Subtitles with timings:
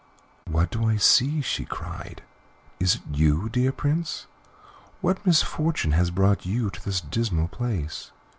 [0.49, 2.23] "What do I see?" she cried.
[2.79, 4.25] "Is it you, dear Prince?
[4.99, 8.11] What misfortune has brought you to this dismal place?"